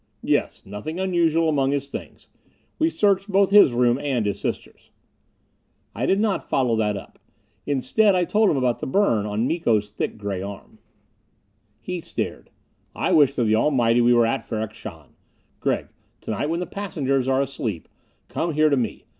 [0.23, 0.63] "Yes.
[0.65, 2.27] Nothing unusual among his things.
[2.79, 4.89] We searched both his room and his sister's."
[5.93, 7.19] I did not follow that up.
[7.67, 10.79] Instead I told him about the burn on Miko's thick gray arm.
[11.79, 12.49] He stared.
[12.95, 15.13] "I wish to the Almighty we were at Ferrok Shahn.
[15.59, 15.89] Gregg,
[16.21, 17.87] to night when the passengers are asleep,
[18.27, 19.05] come here to me.